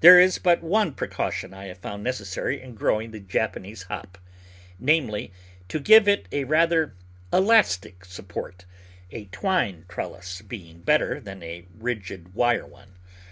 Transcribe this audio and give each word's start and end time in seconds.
There 0.00 0.18
is 0.18 0.38
but 0.38 0.60
one 0.60 0.92
precaution 0.92 1.54
I 1.54 1.66
have 1.66 1.78
found 1.78 2.04
neces 2.04 2.24
sary 2.26 2.60
in 2.60 2.74
growing 2.74 3.12
the 3.12 3.20
Japanese 3.20 3.84
Hop: 3.84 4.18
namely, 4.80 5.30
to 5.68 5.78
give 5.78 6.08
it 6.08 6.26
a 6.32 6.42
rather 6.42 6.94
elastic 7.32 8.04
support, 8.04 8.64
a 9.12 9.26
twine 9.26 9.84
trellis 9.88 10.40
being 10.42 10.80
better 10.80 11.20
than 11.20 11.44
a 11.44 11.66
rigid 11.78 12.34
wire 12.34 12.66
one. 12.66 12.94